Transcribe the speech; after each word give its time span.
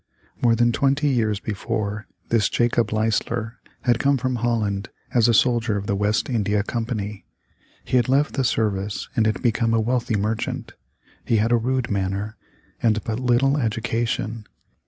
More 0.41 0.55
than 0.55 0.71
twenty 0.71 1.09
years 1.09 1.39
before, 1.39 2.07
this 2.29 2.49
Jacob 2.49 2.91
Leisler 2.91 3.59
had 3.81 3.99
come 3.99 4.17
from 4.17 4.37
Holland 4.37 4.89
as 5.13 5.27
a 5.27 5.33
soldier 5.35 5.77
of 5.77 5.85
the 5.85 5.95
West 5.95 6.27
India 6.27 6.63
Company. 6.63 7.23
He 7.85 7.97
had 7.97 8.09
left 8.09 8.33
the 8.33 8.43
service 8.43 9.09
and 9.15 9.27
had 9.27 9.43
become 9.43 9.75
a 9.75 9.79
wealthy 9.79 10.15
merchant. 10.17 10.71
He 11.23 11.37
had 11.37 11.51
a 11.51 11.55
rude 11.55 11.91
manner, 11.91 12.35
and 12.81 13.03
but 13.03 13.19
little 13.19 13.59
education. 13.59 14.47